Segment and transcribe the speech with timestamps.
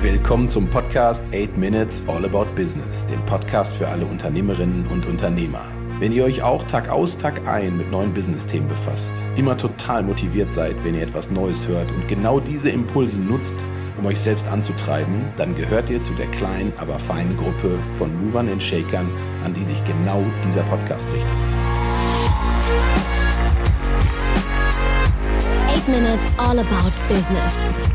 [0.00, 5.64] Willkommen zum Podcast 8 Minutes All About Business, dem Podcast für alle Unternehmerinnen und Unternehmer.
[5.98, 10.52] Wenn ihr euch auch Tag aus, Tag ein mit neuen Business-Themen befasst, immer total motiviert
[10.52, 13.56] seid, wenn ihr etwas Neues hört und genau diese Impulse nutzt,
[13.98, 18.48] um euch selbst anzutreiben, dann gehört ihr zu der kleinen, aber feinen Gruppe von Movern
[18.50, 19.10] und Shakern,
[19.44, 21.32] an die sich genau dieser Podcast richtet.
[25.74, 27.87] 8 Minutes All About Business.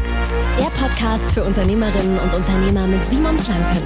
[0.57, 3.83] Der Podcast für Unternehmerinnen und Unternehmer mit Simon Planken.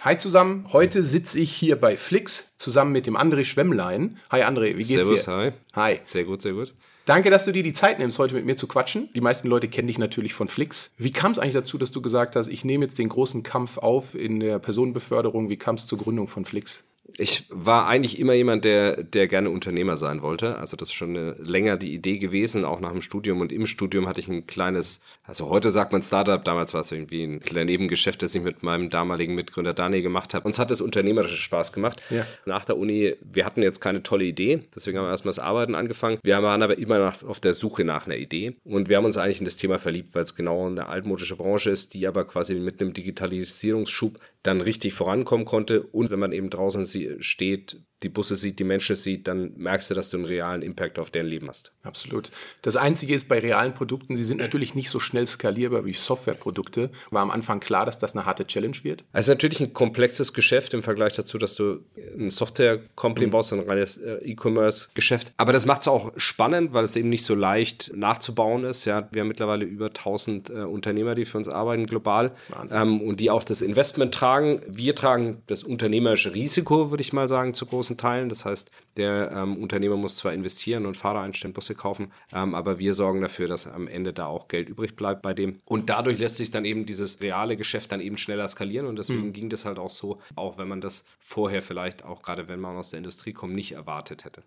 [0.00, 4.18] Hi zusammen, heute sitze ich hier bei Flix zusammen mit dem André Schwemmlein.
[4.30, 5.32] Hi André, wie geht's Servus, dir?
[5.32, 5.52] hi.
[5.74, 6.00] Hi.
[6.04, 6.74] Sehr gut, sehr gut.
[7.04, 9.08] Danke, dass du dir die Zeit nimmst, heute mit mir zu quatschen.
[9.14, 10.90] Die meisten Leute kennen dich natürlich von Flix.
[10.98, 13.78] Wie kam es eigentlich dazu, dass du gesagt hast, ich nehme jetzt den großen Kampf
[13.78, 15.48] auf in der Personenbeförderung?
[15.48, 16.84] Wie kam es zur Gründung von Flix?
[17.18, 20.58] Ich war eigentlich immer jemand, der, der gerne Unternehmer sein wollte.
[20.58, 23.40] Also das ist schon länger die Idee gewesen, auch nach dem Studium.
[23.40, 26.92] Und im Studium hatte ich ein kleines, also heute sagt man Startup, damals war es
[26.92, 30.46] irgendwie ein kleines Nebengeschäft, das ich mit meinem damaligen Mitgründer Daniel gemacht habe.
[30.46, 32.02] Uns hat das unternehmerische Spaß gemacht.
[32.10, 32.26] Ja.
[32.44, 35.74] Nach der Uni, wir hatten jetzt keine tolle Idee, deswegen haben wir erstmal das Arbeiten
[35.74, 36.18] angefangen.
[36.22, 38.56] Wir waren aber immer nach, auf der Suche nach einer Idee.
[38.64, 41.70] Und wir haben uns eigentlich in das Thema verliebt, weil es genau eine altmodische Branche
[41.70, 45.82] ist, die aber quasi mit einem Digitalisierungsschub dann richtig vorankommen konnte.
[45.82, 46.86] Und wenn man eben draußen
[47.20, 50.98] steht, die Busse sieht, die Menschen sieht, dann merkst du, dass du einen realen Impact
[50.98, 51.72] auf deren Leben hast.
[51.82, 52.30] Absolut.
[52.60, 56.90] Das Einzige ist bei realen Produkten, sie sind natürlich nicht so schnell skalierbar wie Softwareprodukte.
[57.10, 59.04] War am Anfang klar, dass das eine harte Challenge wird.
[59.12, 61.80] Es ist natürlich ein komplexes Geschäft im Vergleich dazu, dass du
[62.14, 65.32] eine Software-Company baust, ein reines äh, E-Commerce-Geschäft.
[65.38, 68.84] Aber das macht es auch spannend, weil es eben nicht so leicht nachzubauen ist.
[68.84, 72.32] Ja, wir haben mittlerweile über 1000 äh, Unternehmer, die für uns arbeiten global
[72.70, 74.60] ähm, und die auch das Investment tragen.
[74.68, 78.28] Wir tragen das unternehmerische Risiko, würde ich mal sagen, zu großen Teilen.
[78.28, 82.78] Das heißt, der ähm, Unternehmer muss zwar investieren und Fahrer einstellen, Busse kaufen, ähm, aber
[82.78, 85.60] wir sorgen dafür, dass am Ende da auch Geld übrig bleibt bei dem.
[85.64, 89.32] Und dadurch lässt sich dann eben dieses reale Geschäft dann eben schneller skalieren und deswegen
[89.32, 92.76] ging das halt auch so, auch wenn man das vorher vielleicht auch gerade wenn man
[92.76, 94.42] aus der Industrie kommt, nicht erwartet hätte.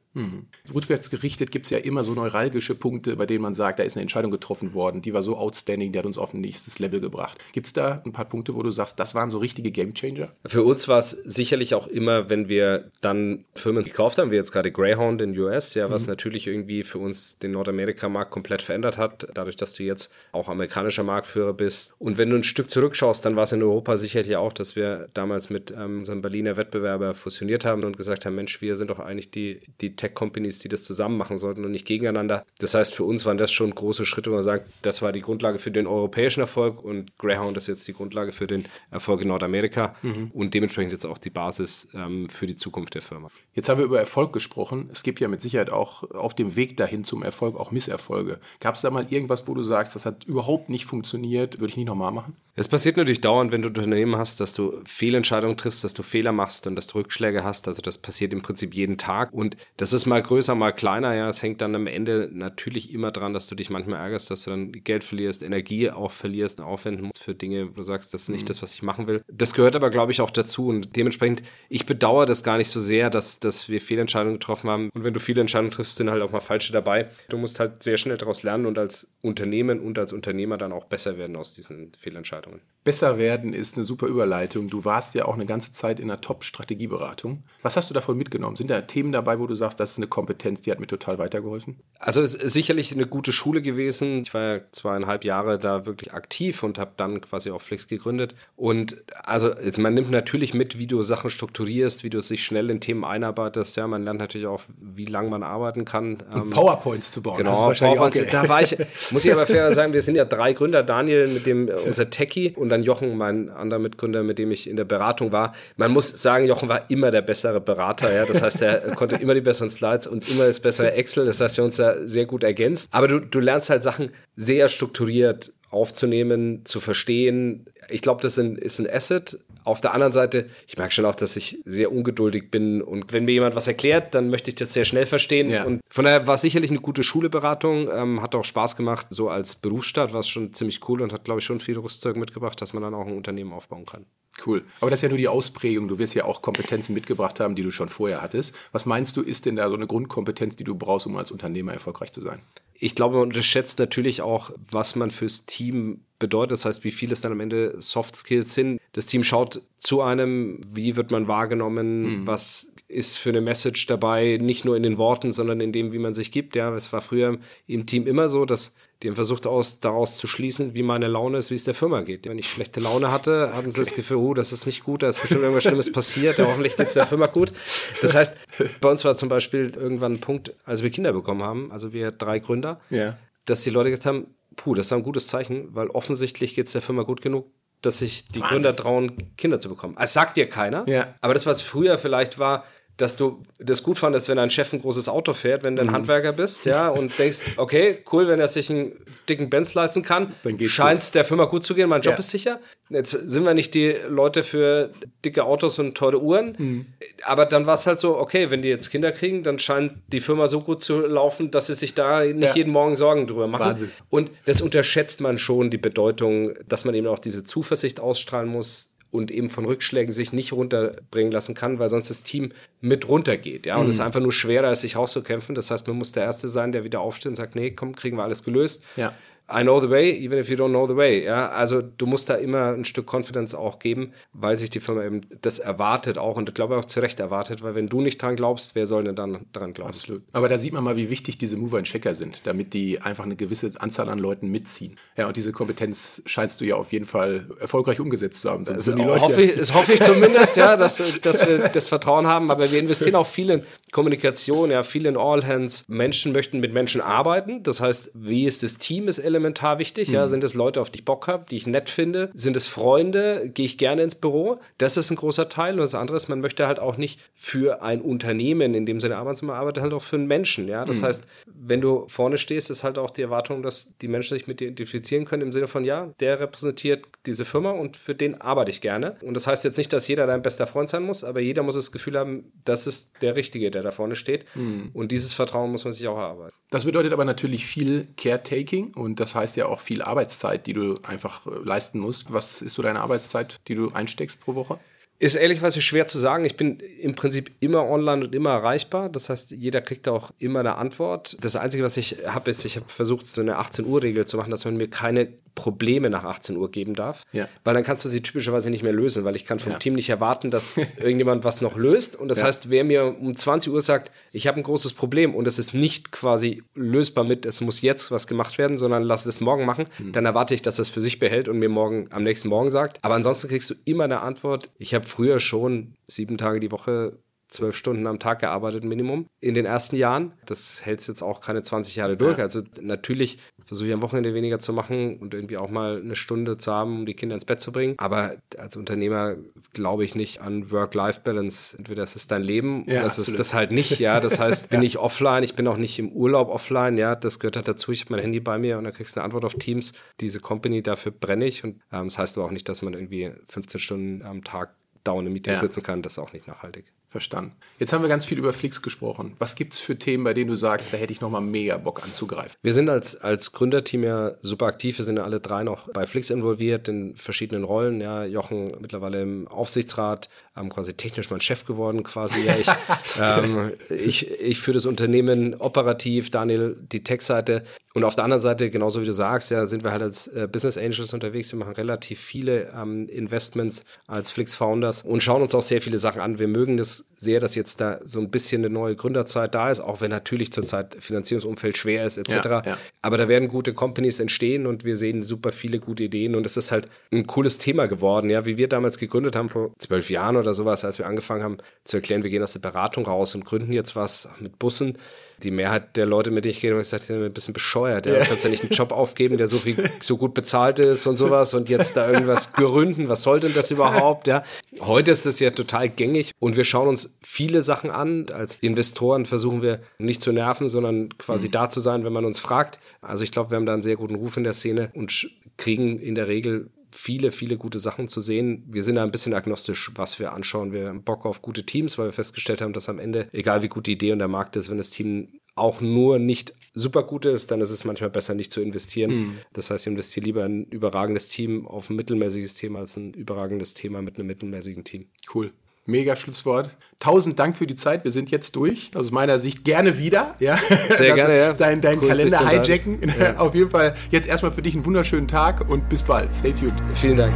[0.74, 3.96] Rückwärts gerichtet gibt es ja immer so neuralgische Punkte, bei denen man sagt, da ist
[3.96, 7.00] eine Entscheidung getroffen worden, die war so outstanding, die hat uns auf ein nächstes Level
[7.00, 7.44] gebracht.
[7.54, 10.30] Gibt es da ein paar Punkte, wo du sagst, das waren so richtige Gamechanger?
[10.46, 14.52] Für uns war es sicherlich auch immer, wenn wir dann Firmen gekauft haben, wie jetzt
[14.52, 19.28] gerade Greyhound in US, ja, was natürlich irgendwie für uns den Nordamerika-Markt komplett verändert hat,
[19.34, 21.94] dadurch, dass du jetzt auch amerikanischer Marktführer bist.
[22.00, 25.10] Und wenn du ein Stück zurückschaust, dann war es in Europa sicherlich auch, dass wir
[25.14, 29.00] damals mit ähm, unserem Berliner Wettbewerber fusioniert haben und gesagt haben, Mensch, wir sind doch
[29.00, 32.46] eigentlich die, die Tech-Companies, die das zusammen machen sollten und nicht gegeneinander.
[32.60, 35.22] Das heißt, für uns waren das schon große Schritte, wo man sagt, das war die
[35.22, 39.28] Grundlage für den europäischen Erfolg und Greyhound ist jetzt die Grundlage für den Erfolg in
[39.28, 39.96] Nordamerika
[40.34, 43.19] und dementsprechend jetzt auch die Basis ähm, für die Zukunft der Firma.
[43.54, 44.90] Jetzt haben wir über Erfolg gesprochen.
[44.92, 48.40] Es gibt ja mit Sicherheit auch auf dem Weg dahin zum Erfolg auch Misserfolge.
[48.60, 51.78] Gab es da mal irgendwas, wo du sagst, das hat überhaupt nicht funktioniert, würde ich
[51.78, 52.36] nicht nochmal machen?
[52.60, 56.34] Es passiert natürlich dauernd, wenn du Unternehmen hast, dass du Fehlentscheidungen triffst, dass du Fehler
[56.34, 57.70] machst und dass du Rückschläge hast.
[57.70, 59.32] Also das passiert im Prinzip jeden Tag.
[59.32, 61.16] Und das ist mal größer, mal kleiner.
[61.16, 64.44] Ja, es hängt dann am Ende natürlich immer dran, dass du dich manchmal ärgerst, dass
[64.44, 68.14] du dann Geld verlierst, Energie auch verlierst und aufwenden musst für Dinge, wo du sagst,
[68.14, 69.24] das ist nicht das, was ich machen will.
[69.32, 70.68] Das gehört aber, glaube ich, auch dazu.
[70.68, 74.90] Und dementsprechend, ich bedauere das gar nicht so sehr, dass, dass wir Fehlentscheidungen getroffen haben.
[74.94, 77.10] Und wenn du viele Entscheidungen triffst, sind halt auch mal falsche dabei.
[77.30, 80.86] Du musst halt sehr schnell daraus lernen und als Unternehmen und als Unternehmer dann auch
[80.86, 82.62] besser werden aus diesen Fehlentscheidungen.
[82.84, 84.70] Besser werden ist eine super Überleitung.
[84.70, 87.44] Du warst ja auch eine ganze Zeit in der Top-Strategieberatung.
[87.62, 88.56] Was hast du davon mitgenommen?
[88.56, 91.18] Sind da Themen dabei, wo du sagst, das ist eine Kompetenz, die hat mir total
[91.18, 91.82] weitergeholfen?
[92.00, 94.22] Also es ist sicherlich eine gute Schule gewesen.
[94.22, 98.34] Ich war ja zweieinhalb Jahre da wirklich aktiv und habe dann quasi auch Flix gegründet.
[98.56, 102.80] Und also man nimmt natürlich mit, wie du Sachen strukturierst, wie du dich schnell in
[102.80, 103.76] Themen einarbeitest.
[103.76, 106.24] Ja, man lernt natürlich auch, wie lange man arbeiten kann.
[106.34, 107.38] Ähm, PowerPoints zu bauen.
[107.38, 108.78] Genau, wahrscheinlich PowerPoints, da war ich,
[109.12, 112.10] muss ich aber fair sagen, wir sind ja drei Gründer, Daniel, mit dem äh, unser
[112.10, 115.54] Techie und dann Jochen, mein anderer Mitgründer, mit dem ich in der Beratung war.
[115.78, 118.26] Man muss sagen, Jochen war immer der bessere Berater, ja.
[118.26, 121.26] Das heißt, er konnte immer die besseren Slides und immer das bessere Excel.
[121.26, 122.88] Das heißt, wir uns da sehr gut ergänzt.
[122.92, 127.66] Aber du, du lernst halt Sachen sehr strukturiert aufzunehmen, zu verstehen.
[127.90, 129.40] Ich glaube, das ist ein Asset.
[129.64, 133.26] Auf der anderen Seite, ich merke schon auch, dass ich sehr ungeduldig bin und wenn
[133.26, 135.50] mir jemand was erklärt, dann möchte ich das sehr schnell verstehen.
[135.50, 135.64] Ja.
[135.64, 139.08] Und von daher war es sicherlich eine gute Schuleberatung, ähm, hat auch Spaß gemacht.
[139.10, 142.16] So als Berufsstart war es schon ziemlich cool und hat, glaube ich, schon viel Rüstzeug
[142.16, 144.06] mitgebracht, dass man dann auch ein Unternehmen aufbauen kann.
[144.46, 144.64] Cool.
[144.80, 145.88] Aber das ist ja nur die Ausprägung.
[145.88, 148.56] Du wirst ja auch Kompetenzen mitgebracht haben, die du schon vorher hattest.
[148.72, 151.74] Was meinst du, ist denn da so eine Grundkompetenz, die du brauchst, um als Unternehmer
[151.74, 152.42] erfolgreich zu sein?
[152.80, 156.54] Ich glaube, man unterschätzt natürlich auch, was man fürs Team bedeutet.
[156.54, 158.80] Das heißt, wie viel es dann am Ende Soft Skills sind.
[158.94, 164.38] Das Team schaut zu einem, wie wird man wahrgenommen, was ist für eine Message dabei,
[164.42, 166.56] nicht nur in den Worten, sondern in dem, wie man sich gibt.
[166.56, 167.38] Ja, es war früher
[167.68, 171.38] im Team immer so, dass die haben versucht, aus, daraus zu schließen, wie meine Laune
[171.38, 172.28] ist, wie es der Firma geht.
[172.28, 175.08] Wenn ich schlechte Laune hatte, hatten sie das Gefühl, oh, das ist nicht gut, da
[175.08, 177.54] ist bestimmt irgendwas Schlimmes passiert, ja, hoffentlich geht es der Firma gut.
[178.02, 178.36] Das heißt,
[178.82, 182.12] bei uns war zum Beispiel irgendwann ein Punkt, als wir Kinder bekommen haben, also wir
[182.12, 183.18] drei Gründer, ja.
[183.46, 186.74] dass die Leute gesagt haben, puh, das ist ein gutes Zeichen, weil offensichtlich geht es
[186.74, 187.48] der Firma gut genug,
[187.82, 188.50] dass sich die Wahnsinn.
[188.50, 189.96] Gründer trauen, Kinder zu bekommen.
[189.98, 191.16] Das sagt dir keiner, ja.
[191.22, 192.66] aber das, was früher vielleicht war,
[193.00, 195.88] dass du das gut fandest, wenn dein Chef ein großes Auto fährt, wenn du ein
[195.88, 195.94] mhm.
[195.94, 198.92] Handwerker bist, ja, und denkst, okay, cool, wenn er sich einen
[199.30, 200.34] dicken Benz leisten kann,
[200.66, 202.20] scheint es der Firma gut zu gehen, mein Job ja.
[202.20, 202.60] ist sicher.
[202.90, 204.92] Jetzt sind wir nicht die Leute für
[205.24, 206.86] dicke Autos und teure Uhren, mhm.
[207.24, 210.20] aber dann war es halt so, okay, wenn die jetzt Kinder kriegen, dann scheint die
[210.20, 212.56] Firma so gut zu laufen, dass sie sich da nicht ja.
[212.56, 213.66] jeden Morgen Sorgen drüber machen.
[213.66, 213.92] Wahnsinn.
[214.10, 218.99] Und das unterschätzt man schon, die Bedeutung, dass man eben auch diese Zuversicht ausstrahlen muss,
[219.12, 222.52] und eben von Rückschlägen sich nicht runterbringen lassen kann, weil sonst das Team
[222.82, 223.66] mit runtergeht.
[223.66, 223.90] Ja, und mhm.
[223.90, 225.56] es ist einfach nur schwerer, als sich rauszukämpfen.
[225.56, 228.18] Das heißt, man muss der Erste sein, der wieder aufsteht und sagt, nee, komm, kriegen
[228.18, 228.84] wir alles gelöst.
[228.96, 229.14] Ja.
[229.52, 231.24] I know the way, even if you don't know the way.
[231.24, 235.04] Ja, also du musst da immer ein Stück Confidence auch geben, weil sich die Firma
[235.04, 238.22] eben das erwartet auch und ich glaube auch zu Recht erwartet, weil wenn du nicht
[238.22, 239.90] dran glaubst, wer soll denn dann dran glauben?
[239.90, 240.22] Absolut.
[240.34, 243.24] Aber da sieht man mal, wie wichtig diese Mover und Checker sind, damit die einfach
[243.24, 244.96] eine gewisse Anzahl an Leuten mitziehen.
[245.18, 248.68] Ja, und diese Kompetenz scheinst du ja auf jeden Fall erfolgreich umgesetzt zu haben.
[248.68, 252.72] Also, hoffe ich, das hoffe ich zumindest, ja, dass, dass wir das Vertrauen haben, aber
[252.72, 255.86] wir investieren auch viel in Kommunikation, ja, viel in All Hands.
[255.88, 260.10] Menschen möchten mit Menschen arbeiten, das heißt, wie ist das Team ist elementar elementar wichtig.
[260.10, 260.14] Mhm.
[260.14, 262.30] Ja, sind es Leute, auf die ich Bock habe, die ich nett finde?
[262.34, 263.50] Sind es Freunde?
[263.54, 264.60] Gehe ich gerne ins Büro?
[264.78, 265.74] Das ist ein großer Teil.
[265.74, 269.18] Und das andere ist, man möchte halt auch nicht für ein Unternehmen, in dem Sinne
[269.18, 270.68] arbeiten, man arbeitet halt auch für einen Menschen.
[270.68, 271.06] Ja, das mhm.
[271.06, 274.60] heißt, wenn du vorne stehst, ist halt auch die Erwartung, dass die Menschen sich mit
[274.60, 278.72] dir identifizieren können im Sinne von, ja, der repräsentiert diese Firma und für den arbeite
[278.72, 279.16] ich gerne.
[279.22, 281.76] Und das heißt jetzt nicht, dass jeder dein bester Freund sein muss, aber jeder muss
[281.76, 284.46] das Gefühl haben, das ist der Richtige, der da vorne steht.
[284.56, 284.90] Mhm.
[284.94, 286.54] Und dieses Vertrauen muss man sich auch erarbeiten.
[286.72, 291.00] Das bedeutet aber natürlich viel Caretaking und das heißt ja auch viel Arbeitszeit, die du
[291.04, 292.32] einfach äh, leisten musst.
[292.34, 294.80] Was ist so deine Arbeitszeit, die du einsteckst pro Woche?
[295.22, 296.46] Ist ehrlicherweise schwer zu sagen.
[296.46, 299.10] Ich bin im Prinzip immer online und immer erreichbar.
[299.10, 301.38] Das heißt, jeder kriegt auch immer eine Antwort.
[301.42, 304.38] Das Einzige, was ich habe, ist, ich habe versucht, so eine 18 Uhr Regel zu
[304.38, 307.26] machen, dass man mir keine Probleme nach 18 Uhr geben darf.
[307.34, 307.50] Ja.
[307.66, 309.78] Weil dann kannst du sie typischerweise nicht mehr lösen, weil ich kann vom ja.
[309.78, 312.16] Team nicht erwarten, dass irgendjemand was noch löst.
[312.16, 312.46] Und das ja.
[312.46, 315.74] heißt, wer mir um 20 Uhr sagt, ich habe ein großes Problem und es ist
[315.74, 319.86] nicht quasi lösbar mit, es muss jetzt was gemacht werden, sondern lass es morgen machen,
[319.98, 320.14] mhm.
[320.14, 323.00] dann erwarte ich, dass es für sich behält und mir morgen am nächsten Morgen sagt.
[323.02, 324.70] Aber ansonsten kriegst du immer eine Antwort.
[324.78, 329.56] Ich habe früher schon sieben Tage die Woche zwölf Stunden am Tag gearbeitet, Minimum, in
[329.56, 330.34] den ersten Jahren.
[330.46, 332.38] Das hält jetzt auch keine 20 Jahre durch.
[332.38, 332.44] Ja.
[332.44, 336.58] Also natürlich versuche ich am Wochenende weniger zu machen und irgendwie auch mal eine Stunde
[336.58, 337.96] zu haben, um die Kinder ins Bett zu bringen.
[337.98, 339.36] Aber als Unternehmer
[339.74, 341.78] glaube ich nicht an Work-Life-Balance.
[341.78, 344.00] Entweder ist es dein Leben ja, oder es ist das halt nicht.
[344.00, 344.88] Ja, das heißt, bin ja.
[344.88, 346.98] ich offline, ich bin auch nicht im Urlaub offline.
[346.98, 347.92] Ja, das gehört halt dazu.
[347.92, 349.94] Ich habe mein Handy bei mir und dann kriegst du eine Antwort auf Teams.
[350.20, 351.64] Diese Company, dafür brenne ich.
[351.64, 355.28] Und ähm, das heißt aber auch nicht, dass man irgendwie 15 Stunden am Tag dauernd
[355.28, 355.60] im Meeting ja.
[355.60, 356.02] sitzen kann.
[356.02, 356.86] Das ist auch nicht nachhaltig.
[357.10, 357.54] Verstanden.
[357.80, 359.36] Jetzt haben wir ganz viel über Flix gesprochen.
[359.40, 362.04] Was gibt es für Themen, bei denen du sagst, da hätte ich nochmal mega Bock
[362.04, 362.56] anzugreifen?
[362.62, 365.00] Wir sind als, als Gründerteam ja super aktiv.
[365.00, 368.00] Wir sind ja alle drei noch bei Flix involviert in verschiedenen Rollen.
[368.00, 370.30] Ja, Jochen mittlerweile im Aufsichtsrat,
[370.60, 372.46] ähm, quasi technisch mein Chef geworden quasi.
[372.46, 372.68] Ja, ich,
[373.22, 377.64] ähm, ich, ich führe das Unternehmen operativ, Daniel die Tech-Seite.
[377.96, 380.48] Und auf der anderen Seite, genauso wie du sagst, ja, sind wir halt als äh,
[380.50, 381.52] Business Angels unterwegs.
[381.52, 385.98] Wir machen relativ viele ähm, Investments als Flix Founders und schauen uns auch sehr viele
[385.98, 386.38] Sachen an.
[386.38, 389.80] Wir mögen das sehr, dass jetzt da so ein bisschen eine neue Gründerzeit da ist,
[389.80, 392.34] auch wenn natürlich zurzeit Finanzierungsumfeld schwer ist, etc.
[392.34, 392.78] Ja, ja.
[393.02, 396.58] Aber da werden gute Companies entstehen und wir sehen super viele gute Ideen und es
[396.58, 400.38] ist halt ein cooles Thema geworden, ja, wie wir damals gegründet haben vor zwölf Jahren
[400.38, 403.46] oder sowas, als wir angefangen haben zu erklären, wir gehen aus der Beratung raus und
[403.46, 404.98] gründen jetzt was mit Bussen
[405.44, 408.06] die Mehrheit der Leute, mit denen ich gehe, haben gesagt, ein bisschen bescheuert.
[408.06, 408.20] Ja.
[408.20, 411.16] Du kannst ja nicht einen Job aufgeben, der so viel, so gut bezahlt ist und
[411.16, 413.10] sowas und jetzt da irgendwas gründen.
[413.10, 414.28] Was soll denn das überhaupt?
[414.28, 414.44] Ja.
[414.82, 418.28] Heute ist es ja total gängig und wir schauen uns viele Sachen an.
[418.32, 421.52] Als Investoren versuchen wir nicht zu nerven, sondern quasi mhm.
[421.52, 422.80] da zu sein, wenn man uns fragt.
[423.02, 426.00] Also ich glaube, wir haben da einen sehr guten Ruf in der Szene und kriegen
[426.00, 428.64] in der Regel viele, viele gute Sachen zu sehen.
[428.68, 430.74] Wir sind da ein bisschen agnostisch, was wir anschauen.
[430.74, 433.68] Wir haben Bock auf gute Teams, weil wir festgestellt haben, dass am Ende, egal wie
[433.68, 437.26] gut die Idee und der Markt ist, wenn das Team auch nur nicht super gut
[437.26, 439.12] ist, dann ist es manchmal besser, nicht zu investieren.
[439.12, 439.38] Mhm.
[439.54, 443.74] Das heißt, ich investiere lieber ein überragendes Team auf ein mittelmäßiges Thema als ein überragendes
[443.74, 445.08] Thema mit einem mittelmäßigen Team.
[445.34, 445.52] Cool.
[445.90, 446.70] Mega Schlusswort.
[447.00, 448.04] Tausend Dank für die Zeit.
[448.04, 448.92] Wir sind jetzt durch.
[448.94, 450.36] Aus meiner Sicht gerne wieder.
[450.40, 450.58] Ja.
[450.96, 451.54] Sehr gerne, ja.
[451.54, 453.00] Dein, dein cool, Kalender hijacken.
[453.20, 453.38] Ja.
[453.38, 456.34] Auf jeden Fall jetzt erstmal für dich einen wunderschönen Tag und bis bald.
[456.34, 456.74] Stay tuned.
[456.96, 457.34] Vielen Dank.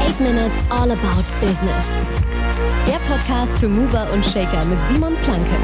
[0.00, 1.84] 8 Minutes All About Business.
[2.86, 5.56] Der Podcast für Mover und Shaker mit Simon Planke.